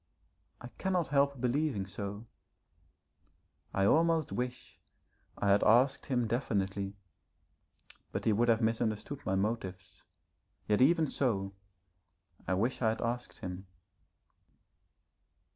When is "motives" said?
9.35-10.01